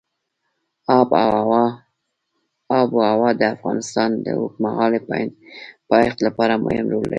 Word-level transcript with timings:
آب 2.79 2.89
وهوا 2.97 3.29
د 3.39 3.41
افغانستان 3.55 4.09
د 4.25 4.27
اوږدمهاله 4.39 4.99
پایښت 5.91 6.17
لپاره 6.27 6.53
مهم 6.65 6.85
رول 6.93 7.01
لري. 7.03 7.09